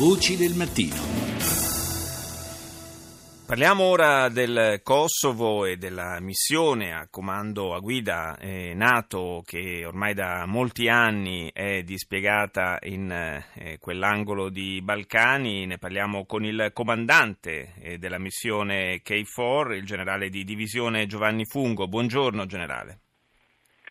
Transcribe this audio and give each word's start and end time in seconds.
Voci 0.00 0.34
del 0.34 0.54
mattino. 0.54 0.96
Parliamo 3.44 3.84
ora 3.84 4.30
del 4.30 4.80
Kosovo 4.82 5.66
e 5.66 5.76
della 5.76 6.18
missione 6.20 6.94
a 6.94 7.06
comando 7.10 7.74
a 7.74 7.80
guida 7.80 8.38
eh, 8.38 8.72
NATO 8.74 9.42
che 9.44 9.84
ormai 9.84 10.14
da 10.14 10.46
molti 10.46 10.88
anni 10.88 11.50
è 11.52 11.82
dispiegata 11.82 12.78
in 12.84 13.10
eh, 13.10 13.76
quell'angolo 13.78 14.48
di 14.48 14.80
Balcani. 14.80 15.66
Ne 15.66 15.76
parliamo 15.76 16.24
con 16.24 16.46
il 16.46 16.70
comandante 16.72 17.74
eh, 17.78 17.98
della 17.98 18.18
missione 18.18 19.02
K4, 19.02 19.72
il 19.74 19.84
generale 19.84 20.30
di 20.30 20.44
divisione 20.44 21.04
Giovanni 21.04 21.44
Fungo. 21.44 21.88
Buongiorno 21.88 22.46
generale. 22.46 23.00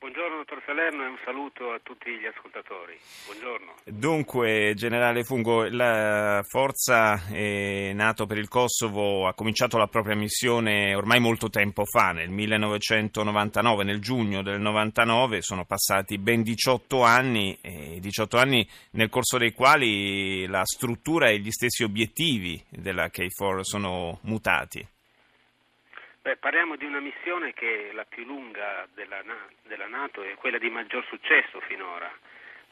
Buongiorno 0.00 0.38
dottor 0.38 0.62
Salerno 0.64 1.04
e 1.04 1.08
un 1.08 1.18
saluto 1.26 1.72
a 1.72 1.80
tutti 1.82 2.10
gli 2.10 2.24
ascoltatori. 2.24 2.98
Buongiorno. 3.26 3.74
Dunque, 3.84 4.72
generale 4.74 5.24
Fungo, 5.24 5.68
la 5.68 6.42
forza 6.48 7.28
eh, 7.28 7.92
NATO 7.94 8.24
per 8.24 8.38
il 8.38 8.48
Kosovo 8.48 9.26
ha 9.26 9.34
cominciato 9.34 9.76
la 9.76 9.88
propria 9.88 10.16
missione 10.16 10.94
ormai 10.94 11.20
molto 11.20 11.50
tempo 11.50 11.84
fa, 11.84 12.12
nel 12.12 12.30
1999, 12.30 13.84
nel 13.84 14.00
giugno 14.00 14.42
del 14.42 14.58
99, 14.58 15.42
sono 15.42 15.66
passati 15.66 16.16
ben 16.16 16.42
18 16.42 17.02
anni, 17.02 17.58
eh, 17.60 17.98
18 18.00 18.38
anni 18.38 18.66
nel 18.92 19.10
corso 19.10 19.36
dei 19.36 19.52
quali 19.52 20.46
la 20.46 20.64
struttura 20.64 21.28
e 21.28 21.40
gli 21.40 21.50
stessi 21.50 21.82
obiettivi 21.82 22.58
della 22.70 23.10
KFOR 23.10 23.66
sono 23.66 24.18
mutati. 24.22 24.82
Beh, 26.22 26.36
parliamo 26.36 26.76
di 26.76 26.84
una 26.84 27.00
missione 27.00 27.54
che 27.54 27.88
è 27.88 27.92
la 27.92 28.04
più 28.04 28.24
lunga 28.26 28.86
della, 28.92 29.22
della 29.62 29.86
Nato 29.86 30.22
e 30.22 30.34
quella 30.34 30.58
di 30.58 30.68
maggior 30.68 31.02
successo 31.06 31.60
finora. 31.60 32.12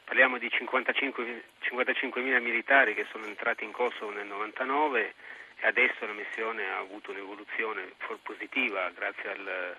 Parliamo 0.03 0.37
di 0.37 0.47
55, 0.51 1.43
55.000 1.63 2.41
militari 2.41 2.93
che 2.93 3.07
sono 3.09 3.25
entrati 3.25 3.63
in 3.63 3.71
Kosovo 3.71 4.11
nel 4.11 4.27
99 4.27 5.13
e 5.61 5.67
adesso 5.67 6.05
la 6.05 6.13
missione 6.13 6.69
ha 6.69 6.77
avuto 6.77 7.09
un'evoluzione 7.09 7.93
positiva 8.21 8.91
grazie 8.91 9.31
al 9.31 9.75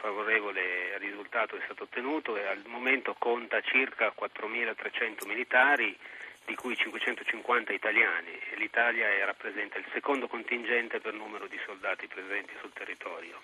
favorevole 0.00 0.98
risultato 0.98 1.54
che 1.54 1.62
è 1.62 1.64
stato 1.66 1.84
ottenuto 1.84 2.36
e 2.36 2.44
al 2.44 2.64
momento 2.66 3.14
conta 3.16 3.60
circa 3.60 4.12
4.300 4.18 5.28
militari 5.28 5.96
di 6.44 6.54
cui 6.54 6.76
550 6.76 7.72
italiani 7.72 8.30
e 8.52 8.56
l'Italia 8.56 9.06
rappresenta 9.24 9.78
il 9.78 9.86
secondo 9.92 10.26
contingente 10.26 11.00
per 11.00 11.14
numero 11.14 11.46
di 11.46 11.58
soldati 11.64 12.06
presenti 12.06 12.52
sul 12.60 12.72
territorio. 12.72 13.40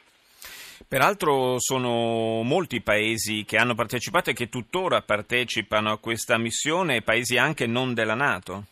Peraltro 0.87 1.59
sono 1.59 2.43
molti 2.43 2.77
i 2.77 2.83
paesi 2.83 3.45
che 3.45 3.57
hanno 3.57 3.75
partecipato 3.75 4.31
e 4.31 4.33
che 4.33 4.49
tuttora 4.49 5.03
partecipano 5.03 5.91
a 5.91 5.99
questa 5.99 6.39
missione, 6.39 7.03
paesi 7.03 7.37
anche 7.37 7.67
non 7.67 7.95
della 7.95 8.15
Nato. 8.15 8.65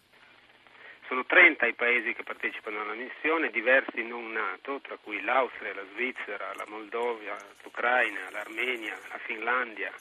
Sono 1.08 1.24
30 1.24 1.66
i 1.66 1.74
paesi 1.74 2.14
che 2.14 2.22
partecipano 2.22 2.80
alla 2.80 2.94
missione, 2.94 3.50
diversi 3.50 4.02
non 4.02 4.32
NATO, 4.32 4.80
tra 4.82 4.96
cui 5.02 5.20
l'Austria, 5.22 5.74
la 5.74 5.84
Svizzera, 5.92 6.52
la 6.54 6.66
Moldova, 6.66 7.36
l'Ucraina, 7.62 8.30
l'Armenia, 8.30 8.96
la 9.08 9.18
Finlandia, 9.18 9.92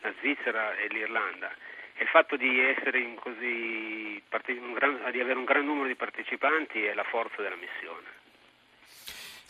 la 0.00 0.12
Svizzera 0.18 0.76
e 0.76 0.88
l'Irlanda 0.88 1.50
il 2.00 2.08
fatto 2.08 2.36
di, 2.36 2.58
così, 3.16 4.22
di 5.10 5.20
avere 5.20 5.38
un 5.38 5.44
gran 5.44 5.64
numero 5.64 5.86
di 5.86 5.94
partecipanti 5.94 6.84
è 6.84 6.94
la 6.94 7.04
forza 7.04 7.42
della 7.42 7.56
missione. 7.56 8.19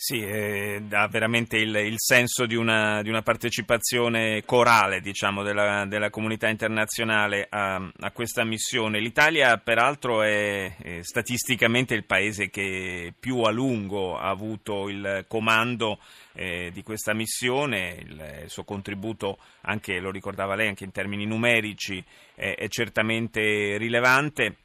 Sì, 0.03 0.23
eh, 0.23 0.81
dà 0.89 1.09
veramente 1.09 1.59
il, 1.59 1.75
il 1.77 1.97
senso 1.99 2.47
di 2.47 2.55
una, 2.55 3.03
di 3.03 3.11
una, 3.11 3.21
partecipazione 3.21 4.43
corale 4.47 5.03
diciamo, 5.03 5.43
della, 5.43 5.85
della, 5.85 6.09
comunità 6.09 6.49
internazionale 6.49 7.47
a, 7.51 7.75
a, 7.75 8.11
questa 8.11 8.43
missione. 8.43 8.99
L'Italia 8.99 9.59
peraltro 9.59 10.23
è, 10.23 10.75
è, 10.75 10.99
statisticamente 11.03 11.93
il 11.93 12.07
paese 12.07 12.49
che 12.49 13.13
più 13.21 13.41
a 13.41 13.51
lungo 13.51 14.17
ha 14.17 14.31
avuto 14.31 14.89
il 14.89 15.27
comando 15.29 15.99
eh, 16.33 16.71
di 16.73 16.83
questa 16.83 17.13
missione, 17.13 17.99
il, 18.01 18.41
il, 18.45 18.49
suo 18.49 18.65
contributo, 18.65 19.37
anche 19.65 20.01
lo 20.01 20.11
ricordava 20.11 20.55
lei, 20.55 20.69
anche 20.69 20.85
in 20.85 20.93
termini 20.93 21.27
numerici, 21.27 22.03
è, 22.35 22.55
è 22.57 22.69
certamente 22.69 23.77
rilevante. 23.77 24.57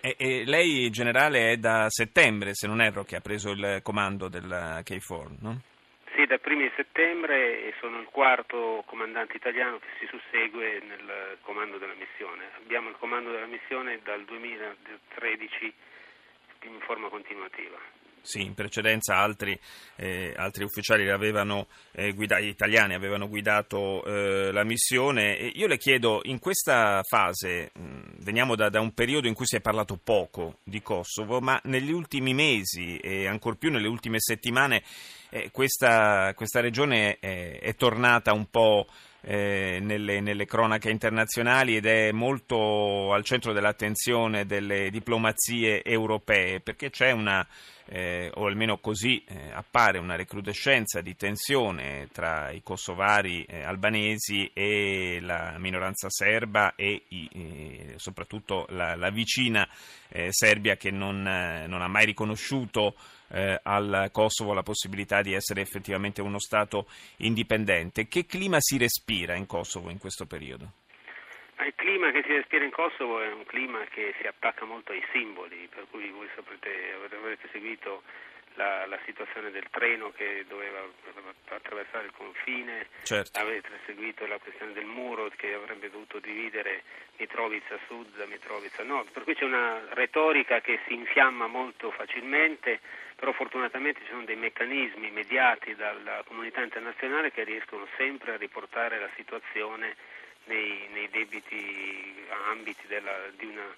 E, 0.00 0.14
e 0.16 0.44
lei, 0.44 0.88
generale, 0.90 1.52
è 1.52 1.56
da 1.56 1.86
settembre, 1.88 2.54
se 2.54 2.66
non 2.66 2.80
erro, 2.80 3.04
che 3.04 3.16
ha 3.16 3.20
preso 3.20 3.50
il 3.50 3.80
comando 3.82 4.28
del 4.28 4.82
K4, 4.84 5.36
no? 5.40 5.60
Sì, 6.14 6.26
da 6.26 6.38
primi 6.38 6.70
settembre 6.74 7.66
e 7.66 7.74
sono 7.80 8.00
il 8.00 8.06
quarto 8.10 8.82
comandante 8.86 9.36
italiano 9.36 9.78
che 9.78 9.86
si 10.00 10.06
sussegue 10.06 10.80
nel 10.80 11.38
comando 11.42 11.78
della 11.78 11.94
missione. 11.94 12.50
Abbiamo 12.56 12.88
il 12.88 12.96
comando 12.98 13.30
della 13.30 13.46
missione 13.46 14.00
dal 14.02 14.24
2013 14.24 15.74
in 16.62 16.80
forma 16.80 17.08
continuativa. 17.08 17.78
Sì, 18.28 18.42
in 18.42 18.52
precedenza 18.52 19.16
altri, 19.16 19.58
eh, 19.96 20.34
altri 20.36 20.62
ufficiali 20.62 21.08
avevano, 21.08 21.66
eh, 21.92 22.12
guida- 22.12 22.38
italiani 22.38 22.92
avevano 22.92 23.26
guidato 23.26 24.04
eh, 24.04 24.52
la 24.52 24.64
missione. 24.64 25.38
E 25.38 25.52
io 25.54 25.66
le 25.66 25.78
chiedo, 25.78 26.20
in 26.24 26.38
questa 26.38 27.00
fase, 27.08 27.70
mh, 27.72 28.16
veniamo 28.18 28.54
da, 28.54 28.68
da, 28.68 28.80
un 28.80 28.92
periodo 28.92 29.28
in 29.28 29.32
cui 29.32 29.46
si 29.46 29.56
è 29.56 29.62
parlato 29.62 29.96
poco 29.96 30.58
di 30.62 30.82
Kosovo, 30.82 31.40
ma 31.40 31.58
negli 31.64 31.90
ultimi 31.90 32.34
mesi 32.34 32.98
e 32.98 33.26
ancor 33.26 33.56
più 33.56 33.70
nelle 33.70 33.88
ultime 33.88 34.20
settimane 34.20 34.82
eh, 35.30 35.50
questa, 35.50 36.34
questa, 36.34 36.60
regione 36.60 37.18
è, 37.20 37.60
è 37.60 37.74
tornata 37.76 38.34
un 38.34 38.50
po' 38.50 38.86
eh, 39.22 39.78
nelle, 39.80 40.20
nelle, 40.20 40.44
cronache 40.44 40.90
internazionali 40.90 41.76
ed 41.76 41.86
è 41.86 42.12
molto 42.12 43.12
al 43.12 43.24
centro 43.24 43.52
dell'attenzione 43.52 44.46
delle 44.46 44.90
diplomazie 44.90 45.82
europee 45.82 46.60
perché 46.60 46.90
c'è 46.90 47.10
una, 47.10 47.46
eh, 47.88 48.30
o 48.34 48.46
almeno 48.46 48.78
così 48.78 49.24
eh, 49.26 49.50
appare, 49.52 49.98
una 49.98 50.16
recrudescenza 50.16 51.00
di 51.00 51.16
tensione 51.16 52.08
tra 52.12 52.50
i 52.50 52.62
kosovari 52.62 53.44
eh, 53.44 53.62
albanesi 53.62 54.50
e 54.52 55.18
la 55.22 55.56
minoranza 55.58 56.10
serba 56.10 56.74
e 56.74 57.04
i, 57.08 57.28
eh, 57.32 57.94
soprattutto 57.96 58.66
la, 58.70 58.94
la 58.94 59.10
vicina 59.10 59.66
eh, 60.08 60.28
Serbia 60.30 60.76
che 60.76 60.90
non, 60.90 61.22
non, 61.22 61.82
ha 61.82 61.88
mai 61.88 62.06
riconosciuto 62.06 62.94
eh, 63.28 63.58
al 63.62 64.08
Kosovo 64.12 64.52
la 64.52 64.62
possibilità 64.62 65.22
di 65.22 65.32
essere 65.32 65.60
effettivamente 65.60 66.22
uno 66.22 66.38
Stato 66.38 66.86
indipendente. 67.16 68.08
Che 68.08 68.26
clima 68.26 68.56
si 68.60 68.78
respira 68.78 69.34
in 69.34 69.46
Kosovo 69.46 69.90
in 69.90 69.98
questo 69.98 70.26
periodo? 70.26 70.72
Il 71.60 71.74
clima 71.74 72.10
che 72.12 72.22
si 72.22 72.32
respira 72.32 72.64
in 72.64 72.70
Kosovo 72.70 73.20
è 73.20 73.30
un 73.32 73.44
clima 73.44 73.84
che 73.90 74.14
si 74.20 74.26
attacca 74.26 74.64
molto 74.64 74.92
ai 74.92 75.04
simboli, 75.12 75.68
per 75.72 75.86
cui 75.90 76.08
voi 76.10 76.28
saprete, 76.34 76.94
avrete 77.12 77.48
seguito 77.50 78.02
la, 78.54 78.86
la, 78.86 78.98
situazione 79.04 79.50
del 79.50 79.66
treno 79.70 80.10
che 80.10 80.44
doveva 80.48 80.80
attraversare 81.48 82.06
il 82.06 82.12
confine, 82.12 82.86
certo. 83.02 83.38
avete 83.38 83.68
seguito 83.86 84.26
la 84.26 84.38
questione 84.38 84.72
del 84.72 84.84
muro 84.84 85.30
che 85.36 85.54
avrebbe 85.54 85.90
dovuto 85.90 86.18
dividere 86.18 86.82
Mitrovica 87.16 87.78
Sud 87.86 88.16
da 88.16 88.26
Mitrovica 88.26 88.82
Nord, 88.82 89.10
per 89.10 89.24
cui 89.24 89.34
c'è 89.34 89.44
una 89.44 89.80
retorica 89.90 90.60
che 90.60 90.80
si 90.86 90.94
infiamma 90.94 91.46
molto 91.46 91.90
facilmente 91.90 92.80
però 93.18 93.32
fortunatamente 93.32 94.00
ci 94.02 94.10
sono 94.10 94.22
dei 94.22 94.36
meccanismi 94.36 95.10
mediati 95.10 95.74
dalla 95.74 96.22
comunità 96.24 96.62
internazionale 96.62 97.32
che 97.32 97.42
riescono 97.42 97.84
sempre 97.96 98.34
a 98.34 98.36
riportare 98.36 99.00
la 99.00 99.10
situazione 99.16 99.96
nei, 100.48 100.88
nei 100.92 101.08
debiti 101.10 102.26
ambiti 102.48 102.86
della, 102.86 103.28
di, 103.36 103.46
una, 103.46 103.74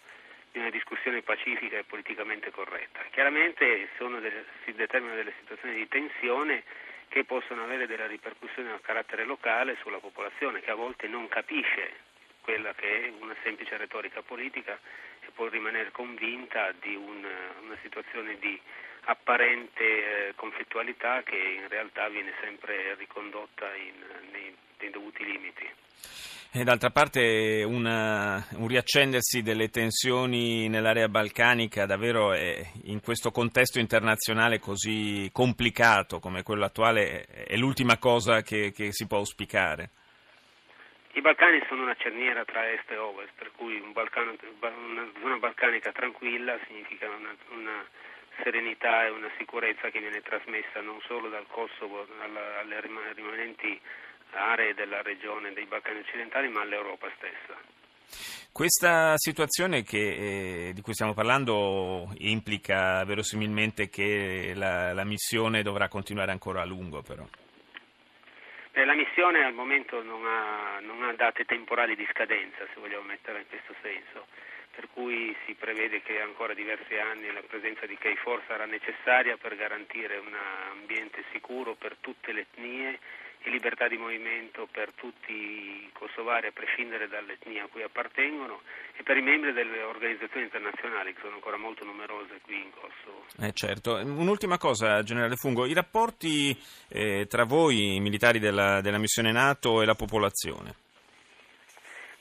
di, 0.50 0.58
una, 0.58 0.70
discussione 0.70 1.22
pacifica 1.22 1.78
e 1.78 1.84
politicamente 1.84 2.50
corretta. 2.50 3.00
Chiaramente 3.10 3.91
delle, 3.98 4.44
si 4.64 4.72
determinano 4.72 5.19
delle 5.19 5.34
situazioni 5.41 5.75
di 5.75 5.88
tensione 5.88 6.62
che 7.09 7.25
possono 7.25 7.64
avere 7.64 7.86
delle 7.86 8.06
ripercussioni 8.06 8.70
a 8.70 8.78
carattere 8.80 9.25
locale 9.25 9.76
sulla 9.80 9.98
popolazione 9.98 10.60
che 10.60 10.70
a 10.70 10.76
volte 10.76 11.09
non 11.09 11.28
capisce 11.28 12.09
quella 12.41 12.72
che 12.75 13.06
è 13.06 13.12
una 13.20 13.34
semplice 13.42 13.76
retorica 13.76 14.22
politica 14.22 14.78
e 15.20 15.30
può 15.34 15.48
rimanere 15.48 15.91
convinta 15.91 16.72
di 16.80 16.94
un, 16.94 17.26
una 17.62 17.77
situazione 17.83 18.39
di 18.39 18.59
apparente 19.04 20.28
eh, 20.28 20.34
conflittualità 20.34 21.22
che 21.22 21.36
in 21.36 21.68
realtà 21.68 22.09
viene 22.09 22.33
sempre 22.41 22.94
ricondotta 22.94 23.74
in, 23.74 23.94
nei, 24.30 24.49
nei 24.80 24.91
dovuti 24.91 25.24
limiti. 25.24 25.68
E 26.53 26.65
d'altra 26.65 26.91
parte 26.91 27.62
una, 27.65 28.44
un 28.56 28.66
riaccendersi 28.66 29.41
delle 29.41 29.68
tensioni 29.68 30.68
nell'area 30.68 31.06
balcanica 31.06 31.86
davvero 31.86 32.32
è, 32.32 32.60
in 32.86 33.00
questo 33.00 33.30
contesto 33.30 33.78
internazionale 33.78 34.59
così 34.59 35.30
complicato 35.32 36.18
come 36.18 36.42
quello 36.42 36.65
attuale 36.65 37.24
è 37.24 37.56
l'ultima 37.56 37.98
cosa 37.98 38.42
che, 38.42 38.72
che 38.72 38.92
si 38.92 39.06
può 39.06 39.18
auspicare. 39.18 39.91
I 41.12 41.21
Balcani 41.21 41.62
sono 41.68 41.82
una 41.82 41.94
cerniera 41.94 42.44
tra 42.44 42.68
est 42.68 42.91
e 42.91 42.97
ovest, 42.97 43.32
per 43.36 43.53
cui 43.56 43.78
un 43.78 43.92
Balcano, 43.92 44.34
una 44.60 45.09
zona 45.21 45.36
balcanica 45.38 45.92
tranquilla 45.92 46.59
significa 46.66 47.09
una, 47.09 47.34
una 47.50 47.84
serenità 48.42 49.06
e 49.06 49.10
una 49.10 49.30
sicurezza 49.36 49.91
che 49.91 50.00
viene 50.00 50.21
trasmessa 50.21 50.80
non 50.80 51.00
solo 51.06 51.28
dal 51.28 51.47
Kosovo 51.47 52.06
alla, 52.22 52.60
alle 52.60 52.80
rimanenti 53.15 53.80
aree 54.32 54.74
della 54.74 55.03
regione 55.03 55.53
dei 55.53 55.66
Balcani 55.66 56.00
occidentali, 56.00 56.48
ma 56.48 56.62
all'Europa 56.62 57.10
stessa. 57.16 57.78
Questa 58.53 59.16
situazione 59.16 59.82
che, 59.82 60.68
eh, 60.68 60.72
di 60.74 60.80
cui 60.80 60.92
stiamo 60.92 61.15
parlando 61.15 62.12
implica 62.18 63.04
verosimilmente 63.04 63.88
che 63.88 64.53
la, 64.54 64.92
la 64.92 65.04
missione 65.04 65.62
dovrà 65.62 65.88
continuare 65.88 66.32
ancora 66.32 66.62
a 66.62 66.65
lungo 66.65 67.03
però. 67.03 67.24
Eh, 68.72 68.84
la 68.84 68.94
missione 68.94 69.44
al 69.44 69.54
momento 69.54 70.03
non 70.03 70.27
ha, 70.27 70.80
non 70.80 71.03
ha, 71.03 71.12
date 71.15 71.44
temporali 71.44 71.94
di 71.94 72.06
scadenza, 72.10 72.66
se 72.72 72.80
vogliamo 72.80 73.04
mettere 73.04 73.41
in 73.41 73.47
questo 73.48 73.74
senso, 73.82 74.27
per 74.74 74.88
cui 74.92 75.34
si 75.47 75.54
prevede 75.54 76.03
che 76.03 76.21
ancora 76.21 76.54
diversi 76.54 76.97
anni 76.97 77.32
la 77.32 77.42
presenza 77.47 77.86
di 77.86 77.97
KFOR 77.97 78.42
sarà 78.47 78.66
necessaria 78.66 79.36
per 79.36 79.56
garantire 79.56 80.18
un 80.18 80.34
ambiente 80.71 81.24
sicuro 81.32 81.74
per 81.74 81.97
tutte 82.00 82.32
le 82.32 82.41
etnie 82.41 82.98
e 83.42 83.51
libertà 83.51 83.89
di 83.89 83.97
movimento 83.97 84.69
per 84.71 84.92
tutti 84.95 85.33
i 85.33 85.91
kosovari 85.92 86.48
a 86.48 86.53
prescindere 86.53 87.09
dall'etnia 87.09 87.65
a 87.65 87.69
cui 87.69 87.83
appartengono 87.83 88.60
e 88.97 89.03
per 89.03 89.16
i 89.16 89.22
membri 89.22 89.53
delle 89.53 89.83
organizzazioni 89.83 90.45
internazionali 90.45 91.15
che 91.15 91.21
sono 91.22 91.34
ancora 91.34 91.57
molto 91.57 91.84
numerose 91.84 92.41
qui 92.42 92.57
in 92.57 92.71
Kosovo. 92.71 93.25
Eh 93.41 93.53
certo. 93.53 93.95
Un'ultima 93.95 94.59
cosa, 94.59 95.03
generale 95.03 95.37
Fungo, 95.37 95.66
i 95.66 95.72
rapporti 95.72 96.57
eh, 96.89 97.27
tra 97.28 97.45
voi, 97.45 97.98
militari 98.01 98.39
della, 98.39 98.81
della 98.81 98.98
missione 98.98 99.33
NATO 99.33 99.81
e 99.81 99.87
la 99.87 99.95
popolazione? 99.95 100.89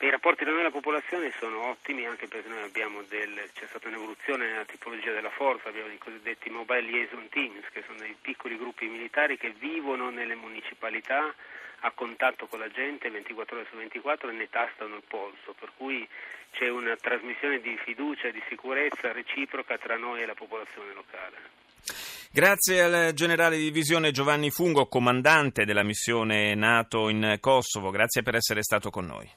I 0.02 0.10
rapporti 0.10 0.44
tra 0.46 0.54
noi 0.54 0.62
e 0.62 0.64
la 0.64 0.72
popolazione 0.72 1.34
sono 1.40 1.68
ottimi 1.68 2.06
anche 2.06 2.28
perché 2.28 2.48
noi 2.48 2.72
del, 2.72 3.50
c'è 3.54 3.66
stata 3.68 3.90
un'evoluzione 3.90 4.48
nella 4.48 4.64
tipologia 4.64 5.12
della 5.12 5.30
forza, 5.30 5.68
abbiamo 5.68 5.92
i 5.92 5.98
cosiddetti 5.98 6.50
mobile 6.50 6.82
liaison 6.82 7.28
teams, 7.28 7.66
che 7.74 7.84
sono 7.86 8.00
dei 8.00 8.16
piccoli 8.20 8.58
gruppi 8.58 8.88
militari 8.88 9.38
che 9.38 9.54
vivono 9.60 10.10
nelle 10.10 10.36
municipalità 10.36 11.36
a 11.82 11.92
contatto 11.92 12.48
con 12.48 12.60
la 12.60 12.70
gente 12.70 13.10
24 13.10 13.58
ore 13.58 13.68
su 13.70 13.76
24 13.76 14.30
e 14.30 14.34
ne 14.34 14.50
tastano 14.50 14.96
il 14.96 15.04
polso, 15.06 15.54
per 15.60 15.72
cui 15.76 16.08
c'è 16.52 16.70
una 16.70 16.96
trasmissione 16.96 17.60
di 17.60 17.78
fiducia 17.84 18.30
e 18.30 18.32
di 18.32 18.42
sicurezza 18.48 19.12
reciproca 19.12 19.78
tra 19.78 19.98
noi 19.98 20.22
e 20.22 20.26
la 20.26 20.34
popolazione 20.34 20.94
locale. 20.94 21.36
Grazie 22.32 22.82
al 22.82 23.14
generale 23.14 23.58
di 23.58 23.64
divisione 23.64 24.12
Giovanni 24.12 24.50
Fungo, 24.50 24.88
comandante 24.88 25.66
della 25.66 25.84
missione 25.84 26.56
NATO 26.56 27.10
in 27.10 27.36
Kosovo, 27.42 27.90
grazie 27.90 28.22
per 28.22 28.36
essere 28.36 28.64
stato 28.64 28.90
con 28.90 29.06
noi. 29.06 29.30